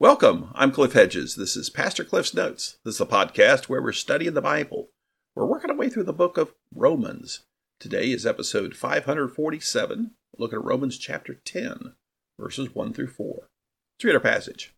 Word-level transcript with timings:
Welcome. 0.00 0.50
I'm 0.54 0.72
Cliff 0.72 0.94
Hedges. 0.94 1.34
This 1.36 1.58
is 1.58 1.68
Pastor 1.68 2.04
Cliff's 2.04 2.32
Notes. 2.32 2.78
This 2.86 2.94
is 2.94 3.00
a 3.02 3.06
podcast 3.06 3.68
where 3.68 3.82
we're 3.82 3.92
studying 3.92 4.32
the 4.32 4.40
Bible. 4.40 4.88
We're 5.36 5.44
working 5.44 5.68
our 5.68 5.76
way 5.76 5.90
through 5.90 6.04
the 6.04 6.14
book 6.14 6.38
of 6.38 6.54
Romans. 6.74 7.40
Today 7.78 8.10
is 8.10 8.24
episode 8.24 8.74
547, 8.74 10.12
looking 10.38 10.58
at 10.58 10.64
Romans 10.64 10.96
chapter 10.96 11.34
10, 11.34 11.92
verses 12.40 12.74
1 12.74 12.94
through 12.94 13.08
4. 13.08 13.40
Let's 13.40 14.04
read 14.04 14.14
our 14.14 14.20
passage. 14.20 14.74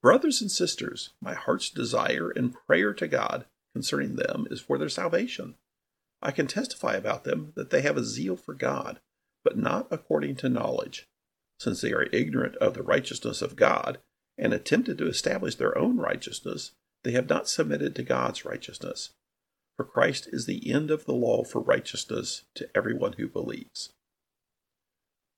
Brothers 0.00 0.40
and 0.40 0.48
sisters, 0.48 1.10
my 1.20 1.34
heart's 1.34 1.68
desire 1.68 2.30
and 2.30 2.54
prayer 2.54 2.94
to 2.94 3.08
God 3.08 3.46
concerning 3.74 4.14
them 4.14 4.46
is 4.48 4.60
for 4.60 4.78
their 4.78 4.88
salvation. 4.88 5.56
I 6.22 6.30
can 6.30 6.46
testify 6.46 6.94
about 6.94 7.24
them 7.24 7.52
that 7.56 7.70
they 7.70 7.82
have 7.82 7.96
a 7.96 8.04
zeal 8.04 8.36
for 8.36 8.54
God, 8.54 9.00
but 9.42 9.58
not 9.58 9.88
according 9.90 10.36
to 10.36 10.48
knowledge, 10.48 11.08
since 11.58 11.80
they 11.80 11.92
are 11.92 12.06
ignorant 12.12 12.54
of 12.58 12.74
the 12.74 12.84
righteousness 12.84 13.42
of 13.42 13.56
God 13.56 13.98
and 14.40 14.54
attempted 14.54 14.96
to 14.98 15.06
establish 15.06 15.54
their 15.54 15.76
own 15.76 15.98
righteousness, 15.98 16.72
they 17.04 17.12
have 17.12 17.28
not 17.28 17.48
submitted 17.48 17.94
to 17.94 18.02
God's 18.02 18.44
righteousness. 18.44 19.10
For 19.76 19.84
Christ 19.84 20.28
is 20.32 20.46
the 20.46 20.72
end 20.72 20.90
of 20.90 21.04
the 21.04 21.12
law 21.12 21.44
for 21.44 21.60
righteousness 21.60 22.44
to 22.54 22.68
everyone 22.74 23.14
who 23.14 23.28
believes. 23.28 23.92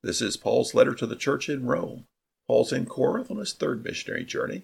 This 0.05 0.23
is 0.23 0.37
Paul's 0.37 0.75
letter 0.75 0.95
to 0.95 1.07
the 1.07 1.17
church 1.17 1.49
in 1.49 1.67
Rome. 1.67 2.05
Paul's 2.47 2.73
in 2.73 2.87
Corinth 2.87 3.31
on 3.31 3.39
his 3.39 3.53
third 3.53 3.85
missionary 3.85 4.25
journey, 4.25 4.63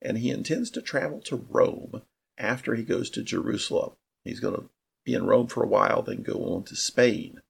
and 0.00 0.18
he 0.18 0.30
intends 0.30 0.70
to 0.70 0.82
travel 0.82 1.20
to 1.22 1.46
Rome 1.48 2.02
after 2.38 2.74
he 2.74 2.82
goes 2.82 3.10
to 3.10 3.22
Jerusalem. 3.22 3.92
He's 4.24 4.40
going 4.40 4.54
to 4.54 4.68
be 5.04 5.14
in 5.14 5.26
Rome 5.26 5.48
for 5.48 5.62
a 5.62 5.68
while, 5.68 6.02
then 6.02 6.22
go 6.22 6.54
on 6.54 6.64
to 6.64 6.76
Spain. 6.76 7.40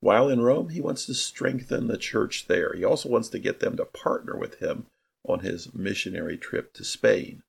While 0.00 0.28
in 0.28 0.40
Rome, 0.40 0.70
he 0.70 0.80
wants 0.80 1.06
to 1.06 1.14
strengthen 1.14 1.88
the 1.88 1.98
church 1.98 2.46
there. 2.46 2.74
He 2.74 2.84
also 2.84 3.08
wants 3.08 3.28
to 3.30 3.38
get 3.38 3.60
them 3.60 3.76
to 3.76 3.84
partner 3.84 4.36
with 4.36 4.60
him 4.60 4.86
on 5.24 5.40
his 5.40 5.74
missionary 5.74 6.36
trip 6.36 6.72
to 6.74 6.84
Spain. 6.84 7.42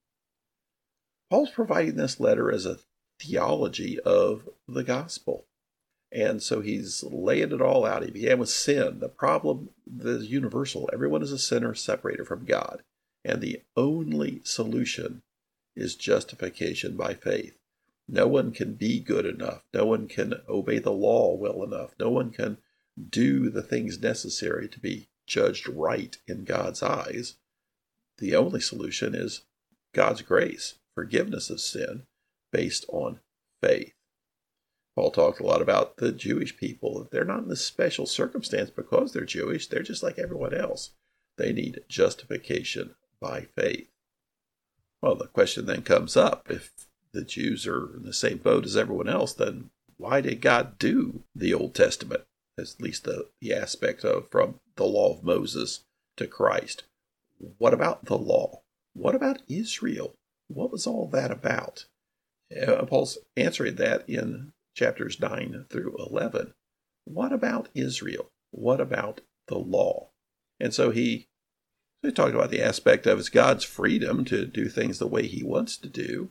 Paul's 1.30 1.52
providing 1.52 1.96
this 1.96 2.20
letter 2.20 2.52
as 2.52 2.66
a 2.66 2.80
theology 3.20 4.00
of 4.00 4.50
the 4.68 4.84
gospel. 4.84 5.46
And 6.12 6.42
so 6.42 6.62
he's 6.62 7.04
laying 7.04 7.52
it 7.52 7.62
all 7.62 7.86
out. 7.86 8.04
He 8.04 8.12
began 8.12 8.40
with 8.40 8.50
sin. 8.50 9.00
The 9.00 9.10
problem 9.10 9.70
is 10.00 10.32
universal. 10.32 10.90
Everyone 10.92 11.22
is 11.22 11.32
a 11.32 11.38
sinner 11.38 11.76
separated 11.76 12.26
from 12.26 12.46
God. 12.46 12.82
And 13.24 13.42
the 13.42 13.62
only 13.78 14.42
solution 14.44 15.22
is 15.76 15.96
justification 15.96 16.98
by 16.98 17.14
faith. 17.14 17.58
No 18.08 18.28
one 18.28 18.52
can 18.52 18.74
be 18.74 19.00
good 19.00 19.26
enough. 19.26 19.62
No 19.72 19.86
one 19.86 20.08
can 20.08 20.34
obey 20.50 20.80
the 20.80 20.92
law 20.92 21.36
well 21.36 21.64
enough. 21.64 21.94
No 22.00 22.10
one 22.10 22.32
can 22.32 22.58
do 23.10 23.52
the 23.52 23.62
things 23.62 24.02
necessary 24.02 24.68
to 24.68 24.80
be 24.80 25.10
judged 25.28 25.70
right 25.70 26.18
in 26.28 26.44
God's 26.44 26.82
eyes 26.82 27.36
the 28.20 28.36
only 28.36 28.62
solution 28.62 29.16
is 29.16 29.42
God's 29.94 30.22
grace, 30.22 30.76
forgiveness 30.94 31.50
of 31.50 31.60
sin 31.60 32.04
based 32.52 32.86
on 32.90 33.20
faith. 33.62 33.94
Paul 34.96 35.12
talked 35.12 35.40
a 35.40 35.46
lot 35.46 35.62
about 35.62 35.98
the 35.98 36.12
Jewish 36.12 36.58
people. 36.58 37.08
They're 37.12 37.24
not 37.24 37.44
in 37.44 37.50
this 37.50 37.66
special 37.66 38.06
circumstance 38.06 38.70
because 38.70 39.14
they're 39.14 39.26
Jewish, 39.26 39.68
they're 39.68 39.82
just 39.82 40.04
like 40.04 40.20
everyone 40.20 40.54
else. 40.54 40.92
They 41.38 41.54
need 41.54 41.80
justification 41.88 42.96
by 43.22 43.48
faith. 43.56 43.90
Well, 45.02 45.16
the 45.16 45.28
question 45.28 45.66
then 45.66 45.84
comes 45.84 46.18
up 46.18 46.48
if 46.50 46.72
the 47.14 47.24
Jews 47.24 47.66
are 47.66 47.96
in 47.96 48.04
the 48.04 48.14
same 48.14 48.38
boat 48.38 48.66
as 48.66 48.76
everyone 48.76 49.08
else, 49.08 49.34
then 49.34 49.70
why 49.98 50.22
did 50.22 50.42
God 50.42 50.78
do 50.78 51.24
the 51.34 51.54
Old 51.54 51.74
Testament? 51.74 52.24
At 52.58 52.76
least 52.80 53.06
the, 53.06 53.28
the 53.40 53.54
aspect 53.54 54.04
of 54.04 54.30
from 54.30 54.60
the 54.76 54.86
law 54.86 55.16
of 55.16 55.24
Moses 55.24 55.86
to 56.18 56.28
Christ. 56.28 56.84
What 57.40 57.74
about 57.74 58.06
the 58.06 58.18
law? 58.18 58.62
What 58.94 59.16
about 59.16 59.42
Israel? 59.48 60.16
What 60.48 60.72
was 60.72 60.86
all 60.86 61.08
that 61.10 61.32
about? 61.32 61.86
Uh, 62.56 62.84
Paul's 62.86 63.18
answering 63.38 63.76
that 63.76 64.08
in 64.10 64.52
chapters 64.76 65.20
9 65.20 65.66
through 65.70 65.96
11. 65.98 66.54
What 67.06 67.32
about 67.32 67.70
Israel? 67.74 68.30
What 68.52 68.82
about 68.82 69.22
the 69.48 69.58
law? 69.58 70.10
And 70.60 70.74
so 70.74 70.92
he, 70.92 71.28
he 72.02 72.12
talked 72.12 72.36
about 72.36 72.50
the 72.50 72.62
aspect 72.62 73.06
of 73.08 73.20
it's 73.20 73.30
God's 73.30 73.64
freedom 73.64 74.26
to 74.26 74.46
do 74.46 74.68
things 74.68 75.00
the 75.00 75.08
way 75.08 75.28
he 75.28 75.44
wants 75.44 75.78
to 75.78 75.88
do. 75.88 76.30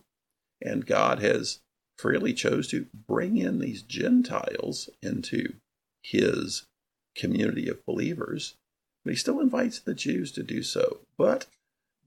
And 0.60 0.86
God 0.86 1.20
has 1.20 1.60
freely 1.96 2.34
chose 2.34 2.68
to 2.68 2.86
bring 3.06 3.36
in 3.36 3.58
these 3.60 3.82
Gentiles 3.82 4.90
into 5.02 5.54
his 6.02 6.66
community 7.16 7.68
of 7.68 7.84
believers 7.86 8.56
but 9.08 9.14
he 9.14 9.16
still 9.16 9.40
invites 9.40 9.78
the 9.78 9.94
Jews 9.94 10.30
to 10.32 10.42
do 10.42 10.62
so. 10.62 10.98
But 11.16 11.46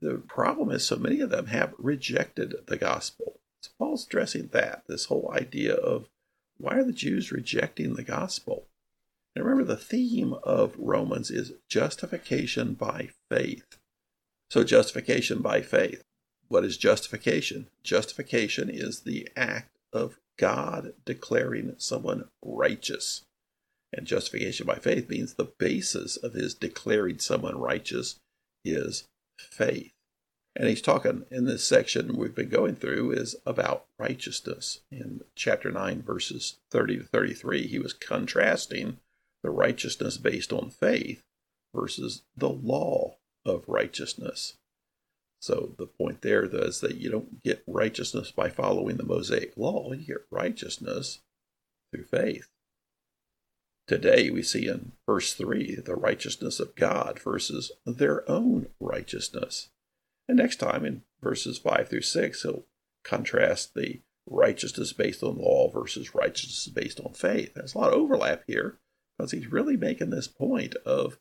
the 0.00 0.18
problem 0.18 0.70
is, 0.70 0.86
so 0.86 0.94
many 0.94 1.18
of 1.18 1.30
them 1.30 1.46
have 1.46 1.74
rejected 1.76 2.54
the 2.68 2.76
gospel. 2.76 3.40
So 3.60 3.72
Paul's 3.76 4.06
addressing 4.06 4.50
that, 4.52 4.84
this 4.86 5.06
whole 5.06 5.28
idea 5.34 5.74
of 5.74 6.08
why 6.58 6.76
are 6.76 6.84
the 6.84 6.92
Jews 6.92 7.32
rejecting 7.32 7.94
the 7.94 8.04
gospel? 8.04 8.68
And 9.34 9.44
remember, 9.44 9.64
the 9.64 9.76
theme 9.76 10.34
of 10.44 10.76
Romans 10.78 11.28
is 11.28 11.54
justification 11.68 12.74
by 12.74 13.08
faith. 13.28 13.78
So, 14.48 14.62
justification 14.62 15.42
by 15.42 15.60
faith. 15.60 16.04
What 16.46 16.64
is 16.64 16.76
justification? 16.76 17.66
Justification 17.82 18.70
is 18.70 19.00
the 19.00 19.28
act 19.34 19.76
of 19.92 20.18
God 20.36 20.92
declaring 21.04 21.74
someone 21.78 22.28
righteous. 22.44 23.24
And 23.92 24.06
justification 24.06 24.66
by 24.66 24.76
faith 24.76 25.08
means 25.08 25.34
the 25.34 25.52
basis 25.58 26.16
of 26.16 26.32
his 26.32 26.54
declaring 26.54 27.18
someone 27.18 27.58
righteous 27.58 28.18
is 28.64 29.04
faith. 29.38 29.92
And 30.54 30.68
he's 30.68 30.82
talking 30.82 31.24
in 31.30 31.46
this 31.46 31.66
section 31.66 32.16
we've 32.16 32.34
been 32.34 32.48
going 32.48 32.76
through 32.76 33.12
is 33.12 33.36
about 33.46 33.86
righteousness. 33.98 34.80
In 34.90 35.22
chapter 35.34 35.70
9, 35.70 36.02
verses 36.02 36.58
30 36.70 36.98
to 36.98 37.04
33, 37.04 37.66
he 37.66 37.78
was 37.78 37.94
contrasting 37.94 38.98
the 39.42 39.50
righteousness 39.50 40.18
based 40.18 40.52
on 40.52 40.70
faith 40.70 41.22
versus 41.74 42.22
the 42.36 42.50
law 42.50 43.16
of 43.44 43.64
righteousness. 43.66 44.54
So 45.40 45.74
the 45.76 45.86
point 45.86 46.22
there 46.22 46.44
is 46.44 46.80
that 46.80 46.96
you 46.96 47.10
don't 47.10 47.42
get 47.42 47.64
righteousness 47.66 48.30
by 48.30 48.48
following 48.48 48.96
the 48.96 49.04
Mosaic 49.04 49.56
law, 49.56 49.92
you 49.92 50.04
get 50.04 50.26
righteousness 50.30 51.20
through 51.90 52.04
faith. 52.04 52.51
Today 53.92 54.30
we 54.30 54.42
see 54.42 54.68
in 54.68 54.92
verse 55.04 55.34
3 55.34 55.82
the 55.84 55.94
righteousness 55.94 56.60
of 56.60 56.74
God 56.76 57.20
versus 57.22 57.70
their 57.84 58.26
own 58.26 58.68
righteousness. 58.80 59.68
And 60.26 60.38
next 60.38 60.56
time 60.56 60.86
in 60.86 61.02
verses 61.22 61.58
5 61.58 61.90
through 61.90 62.00
6, 62.00 62.42
he'll 62.42 62.64
contrast 63.04 63.74
the 63.74 64.00
righteousness 64.26 64.94
based 64.94 65.22
on 65.22 65.36
law 65.36 65.70
versus 65.70 66.14
righteousness 66.14 66.72
based 66.74 67.00
on 67.00 67.12
faith. 67.12 67.52
There's 67.52 67.74
a 67.74 67.78
lot 67.78 67.92
of 67.92 67.98
overlap 67.98 68.44
here 68.46 68.78
because 69.18 69.32
he's 69.32 69.52
really 69.52 69.76
making 69.76 70.08
this 70.08 70.26
point 70.26 70.74
of 70.86 71.18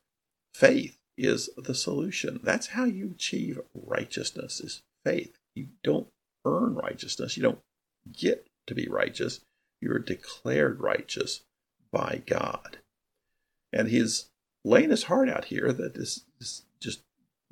faith 0.55 0.97
is 1.17 1.49
the 1.57 1.75
solution. 1.75 2.39
That's 2.41 2.67
how 2.67 2.85
you 2.85 3.11
achieve 3.11 3.59
righteousness 3.73 4.61
is 4.61 4.81
faith. 5.03 5.37
You 5.55 5.67
don't 5.83 6.07
earn 6.45 6.75
righteousness. 6.75 7.35
You 7.35 7.43
don't 7.43 7.59
get 8.13 8.47
to 8.67 8.73
be 8.73 8.87
righteous. 8.87 9.41
You're 9.81 9.99
declared 9.99 10.79
righteous 10.79 11.41
by 11.91 12.21
God. 12.25 12.79
And 13.73 13.87
he's 13.87 14.29
laying 14.63 14.89
his 14.89 15.03
heart 15.03 15.29
out 15.29 15.45
here 15.45 15.71
that 15.71 15.95
this, 15.95 16.25
this 16.39 16.63
just 16.79 17.01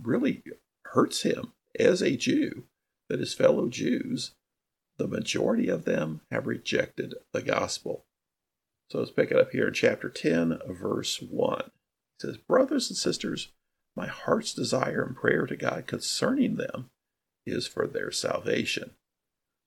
really 0.01 0.43
hurts 0.85 1.23
him 1.23 1.53
as 1.79 2.01
a 2.01 2.17
Jew, 2.17 2.65
that 3.09 3.19
his 3.19 3.33
fellow 3.33 3.67
Jews, 3.69 4.31
the 4.97 5.07
majority 5.07 5.69
of 5.69 5.85
them 5.85 6.21
have 6.31 6.47
rejected 6.47 7.15
the 7.33 7.41
gospel. 7.41 8.05
So 8.89 8.99
let's 8.99 9.11
pick 9.11 9.31
it 9.31 9.37
up 9.37 9.51
here 9.51 9.67
in 9.67 9.73
chapter 9.73 10.09
10, 10.09 10.59
verse 10.67 11.21
1. 11.21 11.59
It 11.59 11.71
says, 12.19 12.37
Brothers 12.37 12.89
and 12.89 12.97
sisters, 12.97 13.49
my 13.95 14.07
heart's 14.07 14.53
desire 14.53 15.03
and 15.03 15.15
prayer 15.15 15.45
to 15.45 15.55
God 15.55 15.87
concerning 15.87 16.55
them 16.55 16.89
is 17.45 17.67
for 17.67 17.87
their 17.87 18.11
salvation. 18.11 18.91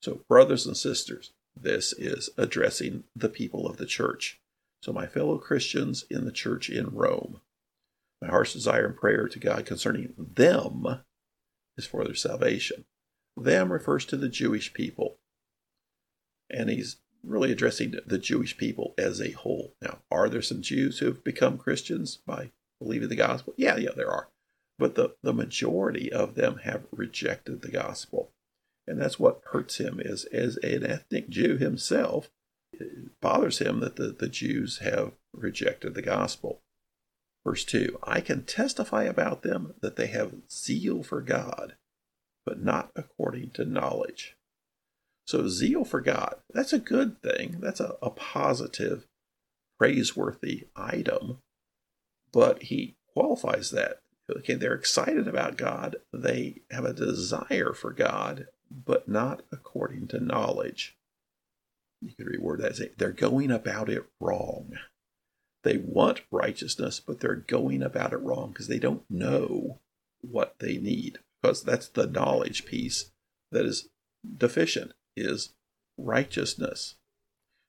So, 0.02 0.22
brothers 0.28 0.66
and 0.66 0.76
sisters, 0.76 1.32
this 1.54 1.92
is 1.92 2.30
addressing 2.36 3.04
the 3.14 3.28
people 3.28 3.66
of 3.66 3.76
the 3.76 3.86
church. 3.86 4.40
So, 4.82 4.92
my 4.92 5.06
fellow 5.06 5.38
Christians 5.38 6.04
in 6.10 6.24
the 6.24 6.32
church 6.32 6.68
in 6.68 6.90
Rome, 6.90 7.40
my 8.20 8.28
heart's 8.28 8.52
desire 8.52 8.86
and 8.86 8.96
prayer 8.96 9.28
to 9.28 9.38
God 9.38 9.64
concerning 9.64 10.12
them 10.18 11.04
is 11.76 11.86
for 11.86 12.04
their 12.04 12.16
salvation. 12.16 12.84
Them 13.36 13.72
refers 13.72 14.04
to 14.06 14.16
the 14.16 14.28
Jewish 14.28 14.74
people. 14.74 15.18
And 16.50 16.68
he's 16.68 16.96
really 17.22 17.52
addressing 17.52 17.94
the 18.04 18.18
Jewish 18.18 18.56
people 18.56 18.94
as 18.98 19.20
a 19.20 19.30
whole. 19.30 19.74
Now, 19.80 19.98
are 20.10 20.28
there 20.28 20.42
some 20.42 20.62
Jews 20.62 20.98
who 20.98 21.06
have 21.06 21.22
become 21.22 21.58
Christians 21.58 22.16
by 22.16 22.50
believing 22.80 23.08
the 23.08 23.16
gospel? 23.16 23.54
Yeah, 23.56 23.76
yeah, 23.76 23.92
there 23.96 24.10
are. 24.10 24.30
But 24.78 24.96
the, 24.96 25.14
the 25.22 25.32
majority 25.32 26.12
of 26.12 26.34
them 26.34 26.58
have 26.64 26.86
rejected 26.90 27.62
the 27.62 27.70
gospel. 27.70 28.32
And 28.86 29.00
that's 29.00 29.18
what 29.18 29.42
hurts 29.52 29.78
him 29.78 30.00
is 30.04 30.24
as 30.26 30.56
an 30.56 30.84
ethnic 30.84 31.28
Jew 31.28 31.56
himself, 31.56 32.30
it 32.72 33.20
bothers 33.20 33.58
him 33.58 33.80
that 33.80 33.96
the, 33.96 34.08
the 34.08 34.28
Jews 34.28 34.78
have 34.78 35.12
rejected 35.32 35.94
the 35.94 36.02
gospel. 36.02 36.60
Verse 37.44 37.64
2 37.64 37.98
I 38.02 38.20
can 38.20 38.44
testify 38.44 39.04
about 39.04 39.42
them 39.42 39.74
that 39.80 39.96
they 39.96 40.06
have 40.06 40.34
zeal 40.50 41.02
for 41.02 41.20
God, 41.20 41.76
but 42.46 42.62
not 42.62 42.90
according 42.96 43.50
to 43.52 43.64
knowledge. 43.64 44.36
So, 45.26 45.48
zeal 45.48 45.84
for 45.84 46.00
God, 46.00 46.36
that's 46.52 46.72
a 46.72 46.78
good 46.78 47.22
thing. 47.22 47.58
That's 47.60 47.80
a, 47.80 47.96
a 48.02 48.10
positive, 48.10 49.06
praiseworthy 49.78 50.66
item. 50.74 51.38
But 52.32 52.64
he 52.64 52.96
qualifies 53.12 53.70
that. 53.70 53.98
Okay, 54.30 54.54
they're 54.54 54.74
excited 54.74 55.28
about 55.28 55.56
God. 55.56 55.96
They 56.12 56.62
have 56.70 56.84
a 56.84 56.92
desire 56.92 57.72
for 57.72 57.92
God, 57.92 58.46
but 58.70 59.08
not 59.08 59.42
according 59.52 60.08
to 60.08 60.20
knowledge. 60.20 60.96
You 62.02 62.12
could 62.16 62.26
reword 62.26 62.60
that 62.60 62.98
they're 62.98 63.12
going 63.12 63.50
about 63.50 63.88
it 63.88 64.04
wrong. 64.20 64.72
They 65.62 65.76
want 65.76 66.22
righteousness, 66.32 67.00
but 67.00 67.20
they're 67.20 67.36
going 67.36 67.82
about 67.82 68.12
it 68.12 68.18
wrong 68.18 68.48
because 68.48 68.66
they 68.66 68.80
don't 68.80 69.04
know 69.08 69.80
what 70.20 70.56
they 70.58 70.78
need. 70.78 71.18
Because 71.40 71.62
that's 71.62 71.88
the 71.88 72.06
knowledge 72.06 72.66
piece 72.66 73.12
that 73.52 73.64
is 73.64 73.88
deficient, 74.36 74.92
is 75.16 75.54
righteousness. 75.96 76.96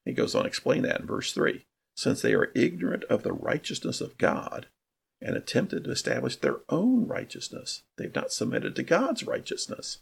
He 0.06 0.14
goes 0.14 0.34
on 0.34 0.44
to 0.44 0.48
explain 0.48 0.82
that 0.84 1.02
in 1.02 1.08
verse 1.08 1.32
3. 1.32 1.66
Since 1.96 2.22
they 2.22 2.34
are 2.34 2.52
ignorant 2.56 3.04
of 3.06 3.22
the 3.22 3.34
righteousness 3.34 4.02
of 4.02 4.18
God 4.18 4.68
and 5.22 5.36
attempted 5.36 5.84
to 5.84 5.92
establish 5.92 6.36
their 6.38 6.62
own 6.70 7.08
righteousness, 7.08 7.84
they've 7.98 8.14
not 8.14 8.32
submitted 8.32 8.76
to 8.76 8.84
God's 8.84 9.26
righteousness. 9.26 10.00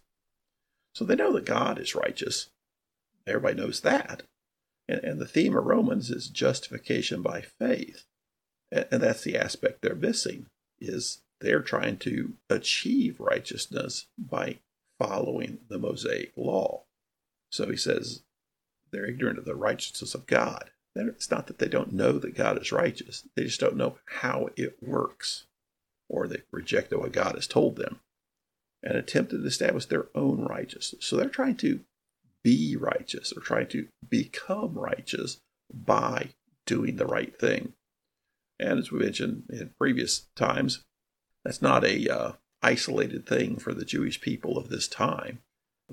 So 0.95 1.04
they 1.04 1.16
know 1.16 1.34
that 1.34 1.45
God 1.45 1.80
is 1.80 1.95
righteous. 1.95 2.50
Everybody 3.28 3.56
knows 3.56 3.82
that. 3.82 4.24
And, 4.88 5.04
and 5.04 5.20
the 5.20 5.28
theme 5.28 5.56
of 5.56 5.66
Romans 5.66 6.10
is 6.10 6.28
justification 6.28 7.22
by 7.22 7.42
faith. 7.42 8.06
And, 8.72 8.88
and 8.92 9.02
that's 9.02 9.24
the 9.24 9.38
aspect 9.38 9.82
they're 9.82 9.96
missing, 9.96 10.48
is 10.80 11.22
they're 11.40 11.62
trying 11.62 11.98
to 11.98 12.34
achieve 12.50 13.20
righteousness 13.20 14.08
by 14.18 14.60
following 15.00 15.60
the 15.68 15.80
Mosaic 15.80 16.34
law. 16.36 16.84
So 17.52 17.70
he 17.70 17.78
says 17.78 18.24
they're 18.92 19.06
ignorant 19.06 19.40
of 19.40 19.46
the 19.46 19.56
righteousness 19.56 20.14
of 20.14 20.28
God. 20.28 20.72
It's 20.94 21.32
not 21.32 21.48
that 21.48 21.60
they 21.60 21.70
don't 21.70 21.94
know 21.94 22.20
that 22.20 22.36
God 22.36 22.62
is 22.62 22.72
righteous, 22.72 23.26
they 23.36 23.46
just 23.46 23.62
don't 23.62 23.78
know 23.78 23.98
how 24.20 24.50
it 24.58 24.78
works, 24.82 25.46
or 26.10 26.28
they 26.28 26.42
rejected 26.52 26.98
what 26.98 27.14
God 27.14 27.36
has 27.36 27.48
told 27.48 27.78
them 27.78 28.02
and 28.84 28.98
attempted 28.98 29.42
to 29.42 29.48
establish 29.48 29.86
their 29.86 30.08
own 30.14 30.44
righteousness. 30.44 31.06
So 31.06 31.16
they're 31.16 31.30
trying 31.30 31.56
to 31.58 31.82
be 32.44 32.76
righteous 32.76 33.34
or 33.36 33.42
trying 33.42 33.68
to 33.68 33.88
become 34.10 34.74
righteous 34.74 35.40
by 35.74 36.30
doing 36.66 36.96
the 36.96 37.06
right 37.06 37.38
thing. 37.40 37.74
And 38.60 38.80
as 38.80 38.92
we 38.92 39.00
mentioned 39.00 39.44
in 39.50 39.72
previous 39.78 40.28
times, 40.36 40.84
that's 41.44 41.62
not 41.62 41.84
a 41.84 42.08
uh, 42.08 42.32
isolated 42.62 43.26
thing 43.26 43.58
for 43.58 43.74
the 43.74 43.86
Jewish 43.86 44.22
people 44.22 44.58
of 44.58 44.70
this 44.70 44.88
time. 44.88 45.40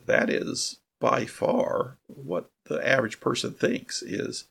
That 0.07 0.31
is 0.31 0.81
by 1.01 1.25
far 1.25 1.97
what 2.07 2.51
the 2.67 2.87
average 2.87 3.21
person 3.21 3.53
thinks 3.53 4.03
is 4.03 4.49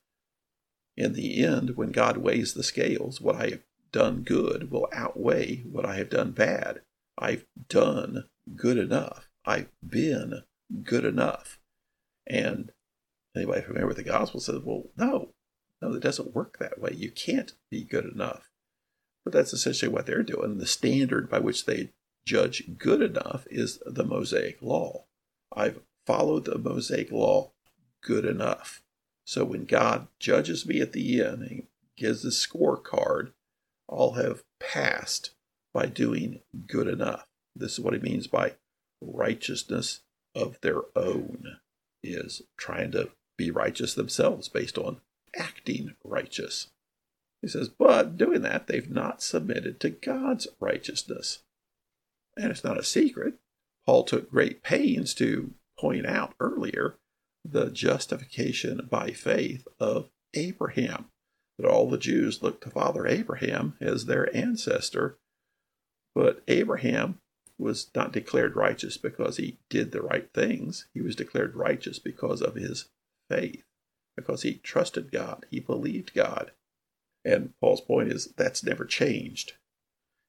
in 0.98 1.14
the 1.14 1.46
end, 1.46 1.78
when 1.78 1.92
God 1.92 2.18
weighs 2.18 2.54
the 2.54 2.64
scales, 2.64 3.22
what 3.22 3.36
I 3.36 3.50
have 3.50 3.64
done 3.92 4.24
good 4.24 4.72
will 4.72 4.90
outweigh 4.92 5.58
what 5.58 5.86
I 5.86 5.96
have 5.98 6.10
done 6.10 6.32
bad. 6.32 6.82
I've 7.18 7.46
done 7.70 8.26
good 8.56 8.78
enough. 8.78 9.28
I've 9.46 9.70
been 9.88 10.42
good 10.84 11.06
enough. 11.06 11.60
And 12.30 12.72
anybody 13.36 13.62
familiar 13.62 13.88
with 13.88 13.98
the 13.98 14.04
gospel 14.04 14.40
says, 14.40 14.62
well, 14.64 14.84
no, 14.98 15.34
no, 15.82 15.94
it 15.94 16.02
doesn't 16.02 16.36
work 16.36 16.58
that 16.60 16.80
way. 16.80 16.94
You 16.96 17.12
can't 17.12 17.54
be 17.72 17.84
good 17.84 18.06
enough. 18.06 18.50
But 19.24 19.34
that's 19.34 19.54
essentially 19.54 19.92
what 19.92 20.06
they're 20.06 20.24
doing. 20.24 20.58
The 20.58 20.66
standard 20.66 21.30
by 21.30 21.40
which 21.40 21.66
they 21.66 21.92
judge 22.26 22.64
good 22.78 23.02
enough 23.02 23.46
is 23.50 23.80
the 23.86 24.04
Mosaic 24.04 24.62
law. 24.62 25.06
I've 25.56 25.80
followed 26.06 26.46
the 26.46 26.58
Mosaic 26.58 27.12
law 27.12 27.52
good 28.02 28.26
enough. 28.26 28.82
So 29.26 29.44
when 29.44 29.66
God 29.66 30.08
judges 30.20 30.66
me 30.66 30.80
at 30.82 30.94
the 30.94 31.22
end 31.22 31.42
and 31.44 31.64
gives 31.98 32.24
the 32.24 32.30
scorecard, 32.30 33.32
I'll 33.90 34.14
have 34.14 34.44
passed 34.60 35.32
by 35.74 35.86
doing 35.88 36.42
good 36.66 36.88
enough. 36.88 37.28
This 37.56 37.74
is 37.74 37.80
what 37.80 37.94
he 37.94 38.00
means 38.00 38.28
by 38.28 38.54
righteousness 39.02 40.02
of 40.34 40.60
their 40.62 40.82
own, 40.96 41.58
is 42.04 42.42
trying 42.58 42.92
to 42.92 43.10
be 43.38 43.52
righteous 43.52 43.94
themselves 43.94 44.50
based 44.50 44.78
on 44.78 45.02
acting 45.36 45.96
righteous. 46.04 46.68
He 47.42 47.48
says, 47.48 47.70
but 47.70 48.18
doing 48.18 48.42
that, 48.42 48.68
they've 48.68 48.90
not 48.90 49.22
submitted 49.22 49.80
to 49.82 49.90
God's 49.90 50.48
righteousness. 50.60 51.44
And 52.36 52.52
it's 52.52 52.64
not 52.64 52.80
a 52.80 52.84
secret. 52.84 53.36
Paul 53.86 54.04
took 54.04 54.30
great 54.30 54.64
pains 54.64 55.14
to 55.16 55.54
point 55.80 56.06
out 56.06 56.34
earlier 56.40 56.98
the 57.46 57.70
justification 57.70 58.88
by 58.90 59.12
faith 59.12 59.68
of 59.80 60.10
Abraham. 60.34 61.06
That 61.58 61.68
all 61.68 61.90
the 61.90 61.98
Jews 61.98 62.44
looked 62.44 62.64
to 62.64 62.70
Father 62.70 63.08
Abraham 63.08 63.76
as 63.80 64.06
their 64.06 64.36
ancestor. 64.36 65.18
But 66.14 66.44
Abraham 66.48 67.20
was 67.60 67.90
not 67.96 68.14
declared 68.14 68.56
righteous 68.56 68.98
because 68.98 69.38
he 69.38 69.58
did 69.70 69.92
the 69.92 70.02
right 70.02 70.30
things. 70.34 70.88
He 70.94 71.02
was 71.02 71.16
declared 71.16 71.56
righteous 71.56 72.00
because 72.00 72.42
of 72.42 72.56
his 72.56 72.90
faith, 73.30 73.64
because 74.16 74.44
he 74.44 74.56
trusted 74.56 75.12
God, 75.12 75.46
he 75.50 75.60
believed 75.60 76.14
God. 76.14 76.52
And 77.26 77.54
Paul's 77.60 77.82
point 77.82 78.12
is 78.12 78.28
that's 78.38 78.64
never 78.64 78.86
changed. 78.86 79.54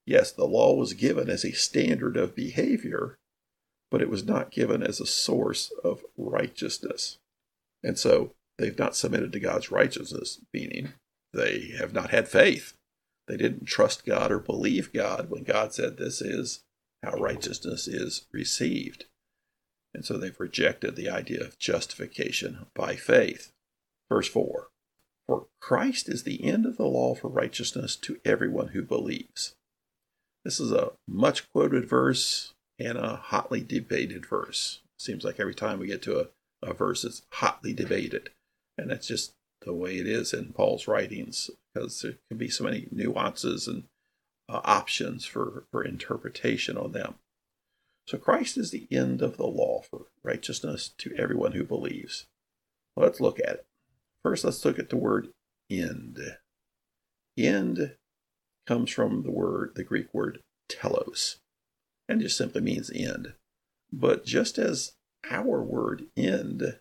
Yes, 0.06 0.32
the 0.32 0.46
law 0.46 0.74
was 0.74 0.94
given 0.94 1.28
as 1.28 1.44
a 1.44 1.52
standard 1.52 2.16
of 2.16 2.34
behavior, 2.34 3.18
but 3.90 4.00
it 4.00 4.08
was 4.08 4.24
not 4.24 4.50
given 4.50 4.82
as 4.82 5.00
a 5.00 5.06
source 5.06 5.70
of 5.84 6.02
righteousness. 6.16 7.18
And 7.84 7.98
so 7.98 8.32
they've 8.56 8.78
not 8.78 8.96
submitted 8.96 9.32
to 9.32 9.40
God's 9.40 9.70
righteousness, 9.70 10.40
meaning 10.52 10.94
they 11.34 11.72
have 11.78 11.92
not 11.92 12.10
had 12.10 12.26
faith. 12.26 12.72
They 13.28 13.36
didn't 13.36 13.66
trust 13.66 14.06
God 14.06 14.32
or 14.32 14.38
believe 14.38 14.92
God 14.92 15.28
when 15.28 15.44
God 15.44 15.74
said 15.74 15.98
this 15.98 16.22
is 16.22 16.64
how 17.02 17.12
righteousness 17.12 17.86
is 17.86 18.26
received. 18.32 19.06
And 19.94 20.04
so 20.04 20.16
they've 20.16 20.38
rejected 20.38 20.96
the 20.96 21.08
idea 21.08 21.40
of 21.40 21.58
justification 21.58 22.66
by 22.74 22.96
faith. 22.96 23.52
Verse 24.08 24.28
4 24.28 24.68
for 25.28 25.46
Christ 25.60 26.08
is 26.08 26.22
the 26.22 26.42
end 26.42 26.64
of 26.64 26.78
the 26.78 26.86
law 26.86 27.14
for 27.14 27.28
righteousness 27.28 27.96
to 27.96 28.18
everyone 28.24 28.68
who 28.68 28.82
believes. 28.82 29.54
This 30.42 30.58
is 30.58 30.72
a 30.72 30.92
much 31.06 31.50
quoted 31.52 31.86
verse 31.86 32.54
and 32.78 32.96
a 32.96 33.16
hotly 33.16 33.62
debated 33.62 34.24
verse. 34.24 34.80
Seems 34.98 35.24
like 35.24 35.38
every 35.38 35.54
time 35.54 35.78
we 35.78 35.86
get 35.86 36.00
to 36.02 36.18
a, 36.18 36.28
a 36.62 36.72
verse, 36.72 37.04
it's 37.04 37.22
hotly 37.34 37.74
debated. 37.74 38.30
And 38.78 38.90
that's 38.90 39.06
just 39.06 39.32
the 39.60 39.74
way 39.74 39.98
it 39.98 40.06
is 40.06 40.32
in 40.32 40.54
Paul's 40.54 40.88
writings, 40.88 41.50
because 41.74 42.00
there 42.00 42.14
can 42.30 42.38
be 42.38 42.48
so 42.48 42.64
many 42.64 42.88
nuances 42.90 43.68
and 43.68 43.84
uh, 44.48 44.60
options 44.64 45.24
for, 45.24 45.64
for 45.70 45.84
interpretation 45.84 46.76
on 46.76 46.92
them. 46.92 47.14
So 48.06 48.16
Christ 48.16 48.56
is 48.56 48.70
the 48.70 48.88
end 48.90 49.20
of 49.20 49.36
the 49.36 49.46
law 49.46 49.82
for 49.82 50.06
righteousness 50.22 50.88
to 50.98 51.14
everyone 51.16 51.52
who 51.52 51.64
believes. 51.64 52.26
Let's 52.96 53.20
look 53.20 53.38
at 53.38 53.48
it. 53.48 53.66
First, 54.22 54.44
let's 54.44 54.64
look 54.64 54.78
at 54.78 54.88
the 54.88 54.96
word 54.96 55.28
end. 55.70 56.18
End 57.36 57.96
comes 58.66 58.90
from 58.90 59.22
the 59.22 59.30
word, 59.30 59.72
the 59.74 59.84
Greek 59.84 60.12
word 60.12 60.40
telos, 60.68 61.38
and 62.08 62.20
just 62.20 62.36
simply 62.36 62.60
means 62.60 62.90
end. 62.94 63.34
But 63.92 64.24
just 64.24 64.58
as 64.58 64.92
our 65.30 65.62
word 65.62 66.06
end 66.16 66.78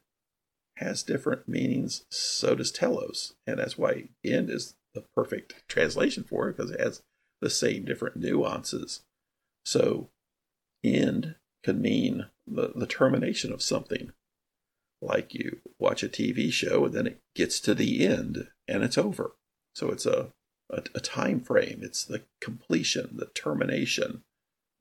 has 0.77 1.03
different 1.03 1.47
meanings, 1.47 2.05
so 2.09 2.55
does 2.55 2.71
telos. 2.71 3.33
And 3.45 3.59
that's 3.59 3.77
why 3.77 4.09
end 4.23 4.49
is 4.49 4.75
the 4.93 5.03
perfect 5.15 5.63
translation 5.67 6.23
for 6.23 6.49
it 6.49 6.57
because 6.57 6.71
it 6.71 6.79
has 6.79 7.01
the 7.41 7.49
same 7.49 7.85
different 7.85 8.17
nuances. 8.17 9.01
So 9.65 10.09
end 10.83 11.35
can 11.63 11.81
mean 11.81 12.27
the, 12.45 12.71
the 12.75 12.87
termination 12.87 13.51
of 13.51 13.61
something 13.61 14.11
like 15.01 15.33
you 15.33 15.59
watch 15.77 16.03
a 16.03 16.09
TV 16.09 16.51
show 16.51 16.85
and 16.85 16.93
then 16.93 17.07
it 17.07 17.21
gets 17.35 17.59
to 17.61 17.75
the 17.75 18.05
end 18.05 18.47
and 18.67 18.83
it's 18.83 18.97
over. 18.97 19.35
So 19.73 19.91
it's 19.91 20.05
a, 20.05 20.31
a, 20.69 20.83
a 20.95 20.99
time 20.99 21.41
frame, 21.41 21.81
it's 21.83 22.03
the 22.03 22.23
completion, 22.41 23.11
the 23.13 23.27
termination. 23.27 24.23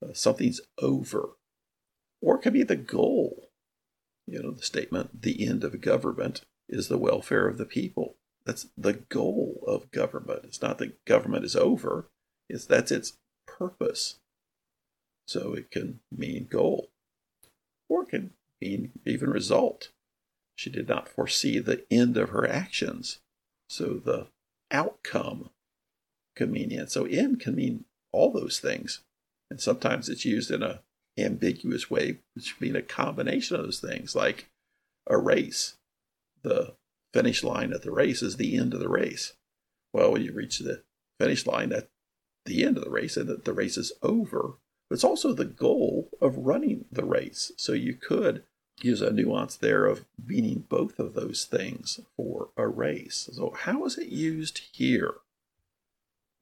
Uh, 0.03 0.13
something's 0.13 0.61
over. 0.79 1.31
Or 2.21 2.37
it 2.37 2.41
could 2.41 2.53
be 2.53 2.63
the 2.63 2.75
goal. 2.75 3.49
You 4.25 4.41
know, 4.41 4.51
the 4.51 4.63
statement, 4.63 5.21
the 5.21 5.47
end 5.47 5.63
of 5.63 5.79
government 5.81 6.41
is 6.67 6.87
the 6.87 6.97
welfare 6.97 7.47
of 7.47 7.57
the 7.57 7.65
people. 7.65 8.15
That's 8.45 8.67
the 8.77 8.93
goal 8.93 9.63
of 9.67 9.91
government. 9.91 10.41
It's 10.45 10.61
not 10.61 10.77
that 10.79 11.03
government 11.05 11.45
is 11.45 11.55
over, 11.55 12.09
it's 12.49 12.65
that's 12.65 12.91
its 12.91 13.17
purpose. 13.45 14.19
So 15.27 15.53
it 15.53 15.71
can 15.71 15.99
mean 16.15 16.47
goal, 16.49 16.89
or 17.89 18.03
it 18.03 18.09
can 18.09 18.31
mean 18.61 18.91
even 19.05 19.29
result. 19.29 19.89
She 20.55 20.69
did 20.69 20.87
not 20.87 21.09
foresee 21.09 21.59
the 21.59 21.85
end 21.91 22.17
of 22.17 22.29
her 22.29 22.47
actions. 22.47 23.19
So 23.69 23.95
the 24.03 24.27
outcome 24.71 25.49
convenient. 26.35 26.91
So 26.91 27.05
end 27.05 27.39
can 27.39 27.55
mean 27.55 27.85
all 28.11 28.31
those 28.31 28.59
things. 28.59 29.01
And 29.51 29.59
sometimes 29.59 30.09
it's 30.09 30.25
used 30.25 30.49
in 30.51 30.63
a 30.63 30.81
ambiguous 31.17 31.89
way, 31.89 32.19
which 32.33 32.59
mean 32.59 32.75
a 32.75 32.81
combination 32.81 33.55
of 33.55 33.63
those 33.63 33.79
things, 33.79 34.15
like 34.15 34.49
a 35.07 35.17
race. 35.17 35.75
The 36.43 36.75
finish 37.13 37.43
line 37.43 37.73
at 37.73 37.81
the 37.81 37.91
race 37.91 38.21
is 38.21 38.37
the 38.37 38.57
end 38.57 38.73
of 38.73 38.79
the 38.79 38.89
race. 38.89 39.33
Well, 39.93 40.11
when 40.11 40.21
you 40.21 40.31
reach 40.33 40.59
the 40.59 40.83
finish 41.19 41.45
line 41.47 41.73
at 41.73 41.89
the 42.47 42.63
end 42.63 42.77
of 42.77 42.83
the 42.83 42.89
race 42.89 43.15
and 43.15 43.29
that 43.29 43.45
the 43.45 43.53
race 43.53 43.77
is 43.77 43.91
over, 44.01 44.53
but 44.89 44.95
it's 44.95 45.03
also 45.03 45.33
the 45.33 45.45
goal 45.45 46.09
of 46.19 46.37
running 46.37 46.85
the 46.91 47.05
race. 47.05 47.51
So 47.57 47.73
you 47.73 47.93
could 47.93 48.43
use 48.81 49.01
a 49.01 49.11
nuance 49.11 49.55
there 49.55 49.85
of 49.85 50.05
meaning 50.23 50.65
both 50.69 50.99
of 50.99 51.13
those 51.13 51.45
things 51.45 51.99
for 52.15 52.49
a 52.57 52.67
race. 52.67 53.29
So 53.33 53.53
how 53.55 53.85
is 53.85 53.97
it 53.97 54.09
used 54.09 54.61
here? 54.71 55.15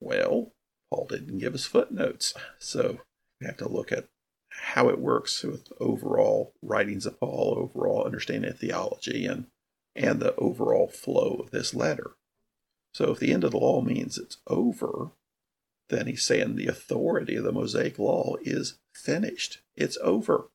Well, 0.00 0.52
Paul 0.90 1.06
didn't 1.06 1.38
give 1.38 1.54
us 1.54 1.64
footnotes, 1.64 2.34
so 2.58 3.00
we 3.40 3.46
have 3.46 3.56
to 3.58 3.68
look 3.68 3.90
at 3.92 4.06
how 4.50 4.88
it 4.88 4.98
works 4.98 5.42
with 5.42 5.72
overall 5.80 6.52
writings 6.62 7.06
of 7.06 7.18
Paul, 7.20 7.54
overall 7.58 8.04
understanding 8.04 8.50
of 8.50 8.58
theology, 8.58 9.26
and 9.26 9.46
and 9.94 10.20
the 10.20 10.34
overall 10.36 10.88
flow 10.88 11.40
of 11.40 11.50
this 11.50 11.74
letter. 11.74 12.12
So 12.92 13.10
if 13.10 13.18
the 13.18 13.32
end 13.32 13.44
of 13.44 13.52
the 13.52 13.58
law 13.58 13.80
means 13.80 14.18
it's 14.18 14.36
over, 14.46 15.10
then 15.88 16.06
he's 16.06 16.22
saying 16.22 16.56
the 16.56 16.66
authority 16.66 17.36
of 17.36 17.44
the 17.44 17.52
Mosaic 17.52 17.98
law 17.98 18.36
is 18.42 18.78
finished. 18.94 19.60
It's 19.76 19.98
over. 20.02 20.50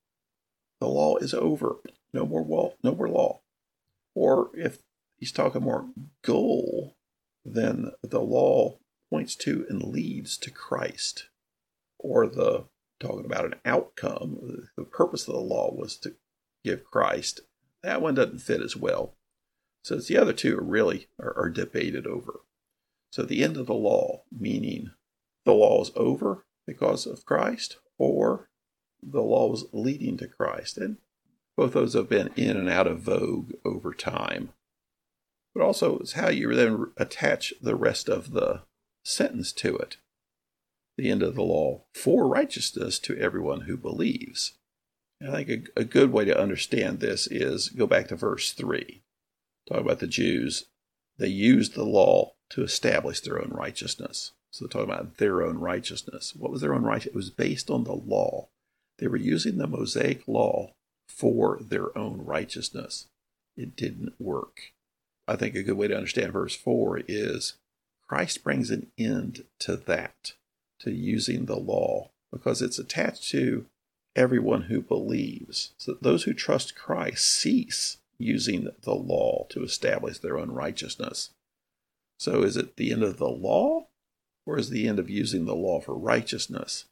The 0.80 0.88
law 0.88 1.18
is 1.18 1.34
over. 1.34 1.78
No 2.14 2.26
more 2.26 2.44
law. 2.44 2.74
No 2.84 2.94
more 2.96 3.08
law. 3.08 3.42
Or 4.14 4.50
if 4.54 4.80
he's 5.18 5.32
talking 5.32 5.64
more 5.64 5.90
goal, 6.24 6.96
then 7.46 7.92
the 8.04 8.20
law 8.20 8.78
points 9.10 9.36
to 9.36 9.66
and 9.70 9.84
leads 9.84 10.38
to 10.40 10.52
Christ. 10.52 11.30
Or 11.98 12.28
the 12.28 12.66
talking 13.00 13.26
about 13.26 13.46
an 13.46 13.56
outcome, 13.66 14.68
the 14.76 14.84
purpose 14.84 15.28
of 15.28 15.34
the 15.34 15.40
law 15.40 15.74
was 15.74 15.96
to 15.98 16.16
give 16.64 16.84
Christ. 16.84 17.42
That 17.84 18.02
one 18.02 18.16
doesn't 18.16 18.40
fit 18.40 18.62
as 18.62 18.76
well. 18.76 19.16
So 19.84 19.96
it's 19.96 20.08
the 20.08 20.18
other 20.18 20.34
two 20.34 20.58
are 20.58 20.64
really 20.64 21.08
are, 21.20 21.34
are 21.38 21.50
debated 21.50 22.06
over. 22.06 22.42
So 23.12 23.24
the 23.24 23.44
end 23.44 23.58
of 23.58 23.66
the 23.66 23.74
law, 23.74 24.24
meaning 24.32 24.92
the 25.46 25.54
law 25.54 25.82
is 25.82 25.92
over 25.96 26.46
because 26.68 27.06
of 27.06 27.26
Christ, 27.26 27.78
or 27.98 28.50
the 29.02 29.22
law 29.22 29.52
is 29.54 29.66
leading 29.72 30.18
to 30.18 30.28
Christ. 30.28 30.78
And 30.78 30.98
both 31.58 31.74
those 31.74 31.94
have 31.94 32.10
been 32.10 32.30
in 32.36 32.58
and 32.58 32.70
out 32.70 32.88
of 32.88 33.00
vogue 33.00 33.52
over 33.66 33.94
time. 33.94 34.50
But 35.54 35.64
also, 35.64 36.00
it's 36.00 36.14
how 36.14 36.30
you 36.30 36.54
then 36.54 36.92
attach 36.98 37.54
the 37.62 37.76
rest 37.76 38.08
of 38.08 38.32
the 38.32 38.62
sentence 39.04 39.52
to 39.54 39.76
it. 39.78 39.98
The 40.98 41.10
end 41.10 41.24
of 41.24 41.36
the 41.36 41.42
law 41.42 41.84
for 41.94 42.28
righteousness 42.28 43.00
to 43.00 43.18
everyone 43.18 43.62
who 43.62 43.76
believes. 43.76 44.54
And 45.20 45.36
I 45.36 45.44
think 45.44 45.70
a, 45.76 45.82
a 45.82 45.86
good 45.86 46.12
way 46.12 46.26
to 46.26 46.40
understand 46.40 47.00
this 47.00 47.28
is 47.28 47.70
go 47.70 47.86
back 47.86 48.08
to 48.08 48.16
verse 48.16 48.52
3. 48.54 49.02
Talk 49.68 49.82
about 49.82 50.00
the 50.00 50.08
Jews. 50.08 50.66
They 51.18 51.28
used 51.28 51.76
the 51.76 51.84
law 51.84 52.34
to 52.50 52.64
establish 52.64 53.22
their 53.22 53.40
own 53.40 53.52
righteousness. 53.52 54.32
So 54.52 54.66
they're 54.66 54.70
talking 54.70 54.94
about 54.94 55.18
their 55.18 55.42
own 55.42 55.58
righteousness. 55.58 56.36
What 56.36 56.52
was 56.52 56.62
their 56.62 56.74
own 56.74 56.84
righteousness? 56.84 57.14
It 57.14 57.16
was 57.16 57.30
based 57.30 57.70
on 57.70 57.86
the 57.86 57.94
law. 57.94 58.50
They 59.00 59.08
were 59.08 59.18
using 59.18 59.58
the 59.58 59.68
Mosaic 59.68 60.28
law 60.28 60.74
for 61.08 61.58
their 61.62 61.98
own 61.98 62.24
righteousness. 62.26 63.08
It 63.56 63.76
didn't 63.76 64.14
work. 64.20 64.74
I 65.28 65.36
think 65.36 65.56
a 65.56 65.64
good 65.64 65.78
way 65.78 65.88
to 65.88 65.96
understand 65.96 66.34
verse 66.34 66.56
4 66.56 67.02
is 67.08 67.54
Christ 68.08 68.44
brings 68.44 68.70
an 68.70 68.88
end 68.98 69.46
to 69.60 69.78
that, 69.78 70.34
to 70.80 70.92
using 70.92 71.46
the 71.46 71.60
law, 71.60 72.10
because 72.32 72.62
it's 72.62 72.80
attached 72.80 73.30
to 73.32 73.66
everyone 74.16 74.64
who 74.64 74.82
believes. 74.82 75.74
So 75.78 75.98
those 76.02 76.24
who 76.24 76.34
trust 76.34 76.76
Christ 76.76 77.30
cease 77.30 77.98
using 78.18 78.70
the 78.82 78.94
law 78.94 79.46
to 79.50 79.64
establish 79.64 80.20
their 80.20 80.38
own 80.38 80.52
righteousness. 80.52 81.30
So 82.20 82.44
is 82.44 82.58
it 82.58 82.76
the 82.76 82.92
end 82.92 83.04
of 83.04 83.18
the 83.18 83.30
law 83.30 83.88
or 84.46 84.58
is 84.58 84.70
the 84.70 84.88
end 84.88 85.00
of 85.00 85.10
using 85.10 85.46
the 85.46 85.56
law 85.56 85.80
for 85.80 85.98
righteousness? 85.98 86.86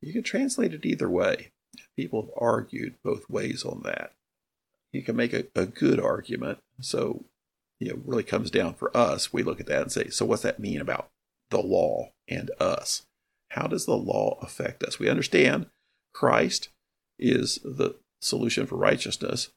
You 0.00 0.12
can 0.12 0.22
translate 0.22 0.72
it 0.72 0.86
either 0.86 1.08
way. 1.08 1.52
People 1.96 2.22
have 2.22 2.30
argued 2.36 2.96
both 3.04 3.28
ways 3.28 3.64
on 3.64 3.82
that. 3.84 4.12
You 4.92 5.02
can 5.02 5.16
make 5.16 5.32
a, 5.32 5.44
a 5.54 5.66
good 5.66 6.00
argument. 6.00 6.58
So, 6.80 7.24
you 7.78 7.90
know, 7.90 8.02
really 8.04 8.22
comes 8.22 8.50
down 8.50 8.74
for 8.74 8.94
us. 8.96 9.32
We 9.32 9.42
look 9.42 9.60
at 9.60 9.66
that 9.66 9.82
and 9.82 9.92
say, 9.92 10.08
so 10.08 10.24
what's 10.24 10.42
that 10.42 10.58
mean 10.58 10.80
about 10.80 11.08
the 11.50 11.60
law 11.60 12.10
and 12.28 12.50
us? 12.58 13.02
How 13.50 13.66
does 13.66 13.86
the 13.86 13.96
law 13.96 14.38
affect 14.42 14.82
us? 14.82 14.98
We 14.98 15.08
understand 15.08 15.66
Christ 16.14 16.70
is 17.18 17.60
the 17.64 17.96
solution 18.20 18.66
for 18.66 18.76
righteousness. 18.76 19.50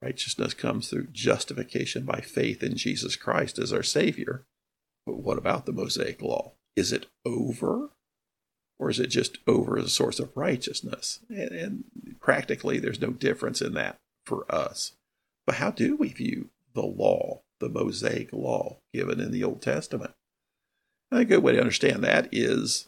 Righteousness 0.00 0.54
comes 0.54 0.88
through 0.88 1.08
justification 1.12 2.04
by 2.04 2.20
faith 2.20 2.62
in 2.62 2.76
Jesus 2.76 3.16
Christ 3.16 3.58
as 3.58 3.72
our 3.72 3.82
Savior. 3.82 4.44
But 5.08 5.20
what 5.20 5.38
about 5.38 5.64
the 5.64 5.72
Mosaic 5.72 6.20
Law? 6.20 6.52
Is 6.76 6.92
it 6.92 7.06
over? 7.24 7.88
Or 8.78 8.90
is 8.90 9.00
it 9.00 9.06
just 9.06 9.38
over 9.46 9.78
as 9.78 9.86
a 9.86 9.88
source 9.88 10.20
of 10.20 10.36
righteousness? 10.36 11.20
And, 11.30 11.50
and 11.50 11.84
practically, 12.20 12.78
there's 12.78 13.00
no 13.00 13.08
difference 13.08 13.62
in 13.62 13.72
that 13.72 13.96
for 14.26 14.44
us. 14.54 14.92
But 15.46 15.54
how 15.54 15.70
do 15.70 15.96
we 15.96 16.08
view 16.08 16.50
the 16.74 16.84
law, 16.84 17.40
the 17.58 17.70
Mosaic 17.70 18.34
Law 18.34 18.80
given 18.92 19.18
in 19.18 19.32
the 19.32 19.42
Old 19.42 19.62
Testament? 19.62 20.12
a 21.10 21.24
good 21.24 21.42
way 21.42 21.52
to 21.52 21.60
understand 21.60 22.04
that 22.04 22.28
is 22.30 22.86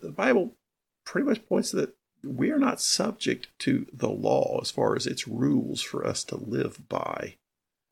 the 0.00 0.12
Bible 0.12 0.52
pretty 1.04 1.26
much 1.26 1.44
points 1.46 1.72
that 1.72 1.96
we 2.22 2.52
are 2.52 2.58
not 2.58 2.80
subject 2.80 3.48
to 3.58 3.84
the 3.92 4.10
law 4.10 4.60
as 4.62 4.70
far 4.70 4.94
as 4.94 5.08
its 5.08 5.26
rules 5.26 5.82
for 5.82 6.06
us 6.06 6.22
to 6.22 6.36
live 6.36 6.88
by, 6.88 7.34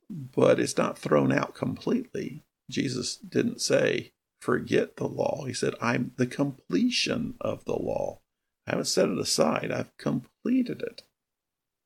but 0.09 0.61
it's 0.61 0.77
not 0.77 0.97
thrown 0.97 1.33
out 1.33 1.57
completely. 1.57 2.45
Jesus 2.71 3.17
didn't 3.17 3.61
say, 3.61 4.13
forget 4.41 4.97
the 4.97 5.07
law. 5.07 5.45
He 5.45 5.53
said, 5.53 5.75
I'm 5.81 6.13
the 6.17 6.27
completion 6.27 7.35
of 7.41 7.65
the 7.65 7.77
law. 7.77 8.21
I 8.67 8.71
haven't 8.73 8.87
set 8.87 9.09
it 9.09 9.19
aside, 9.19 9.73
I've 9.73 9.97
completed 9.99 10.83
it. 10.83 11.03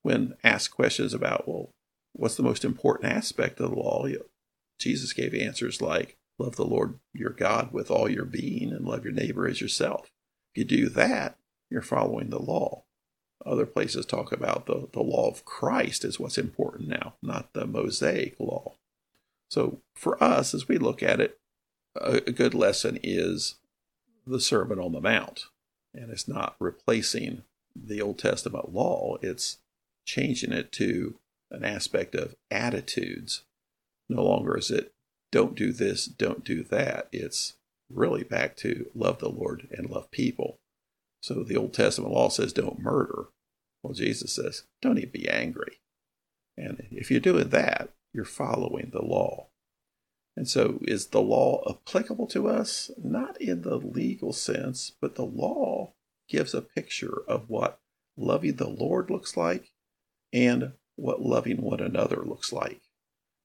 When 0.02 0.34
asked 0.44 0.74
questions 0.74 1.14
about, 1.14 1.48
well, 1.48 1.70
what's 2.12 2.34
the 2.34 2.42
most 2.42 2.64
important 2.64 3.12
aspect 3.12 3.58
of 3.60 3.70
the 3.70 3.76
law? 3.76 4.06
Jesus 4.78 5.12
gave 5.12 5.34
answers 5.34 5.80
like, 5.80 6.16
love 6.38 6.56
the 6.56 6.66
Lord 6.66 6.98
your 7.12 7.30
God 7.30 7.72
with 7.72 7.90
all 7.90 8.08
your 8.08 8.24
being 8.24 8.72
and 8.72 8.84
love 8.84 9.04
your 9.04 9.14
neighbor 9.14 9.48
as 9.48 9.60
yourself. 9.60 10.10
If 10.54 10.58
you 10.58 10.64
do 10.64 10.88
that, 10.90 11.38
you're 11.70 11.80
following 11.80 12.30
the 12.30 12.38
law. 12.38 12.84
Other 13.46 13.66
places 13.66 14.06
talk 14.06 14.32
about 14.32 14.66
the, 14.66 14.88
the 14.92 15.02
law 15.02 15.28
of 15.28 15.44
Christ 15.44 16.04
is 16.04 16.20
what's 16.20 16.38
important 16.38 16.88
now, 16.88 17.14
not 17.22 17.52
the 17.52 17.66
Mosaic 17.66 18.36
law. 18.38 18.76
So 19.54 19.78
for 19.94 20.20
us, 20.20 20.52
as 20.52 20.66
we 20.66 20.78
look 20.78 21.00
at 21.00 21.20
it, 21.20 21.38
a, 21.94 22.16
a 22.26 22.32
good 22.32 22.54
lesson 22.54 22.98
is 23.04 23.54
the 24.26 24.40
Sermon 24.40 24.80
on 24.80 24.90
the 24.90 25.00
Mount. 25.00 25.44
And 25.94 26.10
it's 26.10 26.26
not 26.26 26.56
replacing 26.58 27.42
the 27.76 28.02
Old 28.02 28.18
Testament 28.18 28.74
law, 28.74 29.16
it's 29.22 29.58
changing 30.04 30.50
it 30.52 30.72
to 30.72 31.14
an 31.52 31.64
aspect 31.64 32.16
of 32.16 32.34
attitudes. 32.50 33.44
No 34.08 34.24
longer 34.24 34.58
is 34.58 34.72
it 34.72 34.92
don't 35.30 35.54
do 35.54 35.72
this, 35.72 36.06
don't 36.06 36.44
do 36.44 36.64
that. 36.64 37.08
It's 37.12 37.54
really 37.88 38.24
back 38.24 38.56
to 38.56 38.90
love 38.92 39.20
the 39.20 39.28
Lord 39.28 39.68
and 39.70 39.88
love 39.88 40.10
people. 40.10 40.58
So 41.20 41.44
the 41.44 41.56
Old 41.56 41.74
Testament 41.74 42.12
law 42.12 42.28
says 42.28 42.52
don't 42.52 42.80
murder. 42.80 43.26
Well, 43.84 43.94
Jesus 43.94 44.34
says 44.34 44.64
don't 44.82 44.98
even 44.98 45.10
be 45.10 45.28
angry. 45.28 45.78
And 46.56 46.88
if 46.90 47.08
you're 47.08 47.20
doing 47.20 47.50
that, 47.50 47.90
you're 48.14 48.24
following 48.24 48.90
the 48.92 49.02
law. 49.02 49.48
And 50.36 50.48
so, 50.48 50.78
is 50.82 51.08
the 51.08 51.20
law 51.20 51.62
applicable 51.68 52.26
to 52.28 52.48
us? 52.48 52.90
Not 53.02 53.40
in 53.40 53.62
the 53.62 53.76
legal 53.76 54.32
sense, 54.32 54.92
but 55.00 55.14
the 55.14 55.24
law 55.24 55.92
gives 56.28 56.54
a 56.54 56.62
picture 56.62 57.22
of 57.28 57.48
what 57.48 57.80
loving 58.16 58.56
the 58.56 58.68
Lord 58.68 59.10
looks 59.10 59.36
like 59.36 59.72
and 60.32 60.72
what 60.96 61.22
loving 61.22 61.62
one 61.62 61.80
another 61.80 62.22
looks 62.24 62.52
like. 62.52 62.80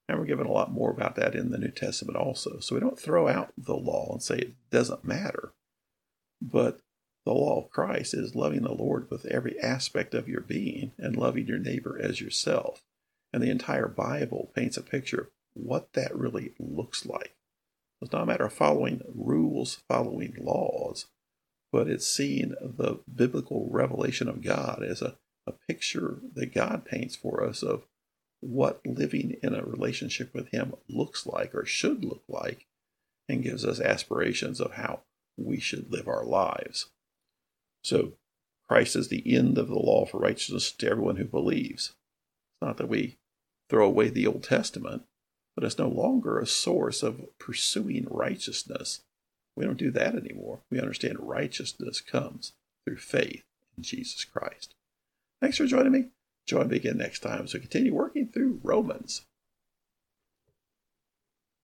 And 0.07 0.17
we're 0.17 0.25
given 0.25 0.47
a 0.47 0.51
lot 0.51 0.71
more 0.71 0.89
about 0.89 1.15
that 1.17 1.35
in 1.35 1.51
the 1.51 1.59
New 1.59 1.71
Testament 1.71 2.17
also. 2.17 2.59
So 2.59 2.73
we 2.73 2.81
don't 2.81 2.99
throw 2.99 3.27
out 3.27 3.53
the 3.55 3.75
law 3.75 4.09
and 4.13 4.23
say 4.23 4.37
it 4.37 4.53
doesn't 4.71 5.05
matter. 5.05 5.53
But 6.41 6.79
the 7.25 7.33
law 7.33 7.61
of 7.61 7.69
Christ 7.69 8.15
is 8.15 8.33
loving 8.33 8.63
the 8.63 8.73
Lord 8.73 9.11
with 9.11 9.25
every 9.27 9.59
aspect 9.59 10.15
of 10.15 10.27
your 10.27 10.41
being 10.41 10.93
and 10.97 11.15
loving 11.15 11.45
your 11.45 11.59
neighbor 11.59 11.99
as 12.01 12.21
yourself. 12.21 12.81
And 13.31 13.43
the 13.43 13.51
entire 13.51 13.87
Bible 13.87 14.51
paints 14.55 14.77
a 14.77 14.81
picture 14.81 15.21
of 15.21 15.27
what 15.53 15.93
that 15.93 16.15
really 16.15 16.53
looks 16.59 17.05
like. 17.05 17.35
It's 18.01 18.11
not 18.11 18.23
a 18.23 18.25
matter 18.25 18.45
of 18.45 18.53
following 18.53 19.01
rules, 19.13 19.81
following 19.87 20.33
laws, 20.39 21.07
but 21.71 21.87
it's 21.87 22.07
seeing 22.07 22.55
the 22.61 22.99
biblical 23.13 23.67
revelation 23.69 24.27
of 24.27 24.41
God 24.41 24.83
as 24.83 25.01
a, 25.01 25.17
a 25.45 25.51
picture 25.51 26.19
that 26.33 26.53
God 26.53 26.85
paints 26.85 27.15
for 27.15 27.43
us 27.43 27.61
of 27.61 27.85
what 28.41 28.81
living 28.85 29.35
in 29.43 29.53
a 29.53 29.65
relationship 29.65 30.33
with 30.33 30.49
Him 30.49 30.73
looks 30.87 31.27
like 31.27 31.53
or 31.53 31.65
should 31.65 32.05
look 32.05 32.23
like, 32.27 32.65
and 33.27 33.43
gives 33.43 33.65
us 33.65 33.79
aspirations 33.79 34.59
of 34.59 34.73
how 34.73 35.01
we 35.37 35.59
should 35.59 35.91
live 35.91 36.07
our 36.07 36.25
lives. 36.25 36.89
So, 37.83 38.13
Christ 38.67 38.95
is 38.95 39.09
the 39.09 39.35
end 39.35 39.57
of 39.57 39.67
the 39.67 39.79
law 39.79 40.05
for 40.05 40.19
righteousness 40.19 40.71
to 40.71 40.89
everyone 40.89 41.17
who 41.17 41.25
believes. 41.25 41.95
It's 42.59 42.67
not 42.67 42.77
that 42.77 42.89
we 42.89 43.17
throw 43.69 43.85
away 43.85 44.09
the 44.09 44.27
Old 44.27 44.43
Testament, 44.43 45.03
but 45.55 45.63
it's 45.63 45.77
no 45.77 45.87
longer 45.87 46.39
a 46.39 46.45
source 46.45 47.03
of 47.03 47.21
pursuing 47.37 48.05
righteousness. 48.09 49.01
We 49.55 49.63
don't 49.63 49.77
do 49.77 49.91
that 49.91 50.15
anymore. 50.15 50.59
We 50.69 50.79
understand 50.79 51.19
righteousness 51.19 52.01
comes 52.01 52.51
through 52.85 52.97
faith 52.97 53.43
in 53.77 53.83
Jesus 53.83 54.25
Christ. 54.25 54.75
Thanks 55.41 55.57
for 55.57 55.65
joining 55.65 55.93
me. 55.93 56.05
Join 56.47 56.67
me 56.67 56.77
again 56.77 56.97
next 56.97 57.19
time 57.19 57.43
as 57.43 57.53
we 57.53 57.61
continue 57.61 57.93
working 57.93 58.27
through 58.27 58.59
Romans. 58.61 59.21